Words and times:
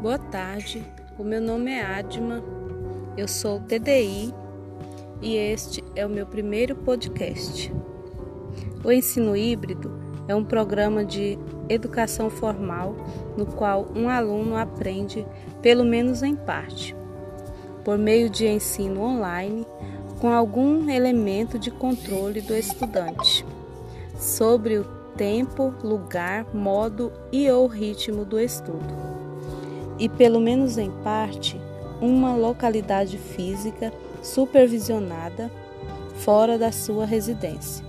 Boa 0.00 0.18
tarde, 0.18 0.82
o 1.18 1.22
meu 1.22 1.42
nome 1.42 1.70
é 1.70 1.82
Adma, 1.82 2.42
eu 3.18 3.28
sou 3.28 3.60
TDI 3.60 4.32
e 5.20 5.36
este 5.36 5.84
é 5.94 6.06
o 6.06 6.08
meu 6.08 6.24
primeiro 6.24 6.74
podcast. 6.74 7.70
O 8.82 8.90
ensino 8.90 9.36
híbrido 9.36 9.92
é 10.26 10.34
um 10.34 10.42
programa 10.42 11.04
de 11.04 11.38
educação 11.68 12.30
formal 12.30 12.96
no 13.36 13.44
qual 13.44 13.88
um 13.94 14.08
aluno 14.08 14.56
aprende, 14.56 15.26
pelo 15.60 15.84
menos 15.84 16.22
em 16.22 16.34
parte, 16.34 16.96
por 17.84 17.98
meio 17.98 18.30
de 18.30 18.48
ensino 18.48 19.02
online, 19.02 19.66
com 20.18 20.32
algum 20.32 20.88
elemento 20.88 21.58
de 21.58 21.70
controle 21.70 22.40
do 22.40 22.54
estudante 22.54 23.44
sobre 24.16 24.78
o 24.78 24.84
tempo, 25.14 25.74
lugar, 25.84 26.46
modo 26.54 27.12
e 27.30 27.50
ou 27.50 27.66
ritmo 27.66 28.24
do 28.24 28.40
estudo 28.40 29.19
e, 30.00 30.08
pelo 30.08 30.40
menos 30.40 30.78
em 30.78 30.90
parte, 31.04 31.60
uma 32.00 32.34
localidade 32.34 33.18
física 33.18 33.92
supervisionada 34.22 35.50
fora 36.16 36.58
da 36.58 36.72
sua 36.72 37.04
residência. 37.04 37.84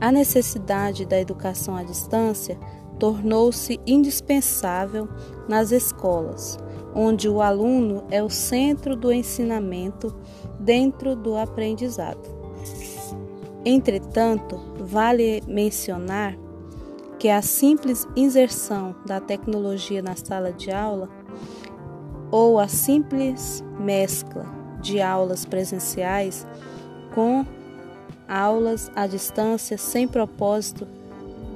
A 0.00 0.10
necessidade 0.10 1.04
da 1.04 1.20
educação 1.20 1.76
à 1.76 1.82
distância 1.82 2.58
tornou-se 2.98 3.80
indispensável 3.86 5.08
nas 5.48 5.72
escolas, 5.72 6.58
onde 6.94 7.28
o 7.28 7.40
aluno 7.40 8.04
é 8.10 8.22
o 8.22 8.30
centro 8.30 8.94
do 8.94 9.12
ensinamento 9.12 10.14
dentro 10.58 11.16
do 11.16 11.36
aprendizado. 11.36 12.42
Entretanto, 13.64 14.58
vale 14.80 15.42
mencionar 15.46 16.36
que 17.22 17.28
a 17.28 17.40
simples 17.40 18.04
inserção 18.16 18.96
da 19.06 19.20
tecnologia 19.20 20.02
na 20.02 20.16
sala 20.16 20.50
de 20.50 20.72
aula 20.72 21.08
ou 22.32 22.58
a 22.58 22.66
simples 22.66 23.62
mescla 23.78 24.44
de 24.80 25.00
aulas 25.00 25.44
presenciais 25.44 26.44
com 27.14 27.46
aulas 28.28 28.90
à 28.96 29.06
distância 29.06 29.78
sem 29.78 30.08
propósito 30.08 30.84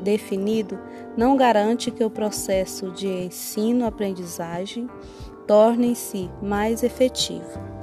definido 0.04 0.78
não 1.16 1.36
garante 1.36 1.90
que 1.90 2.04
o 2.04 2.10
processo 2.10 2.92
de 2.92 3.08
ensino-aprendizagem 3.08 4.88
torne-se 5.48 6.30
mais 6.40 6.84
efetivo. 6.84 7.75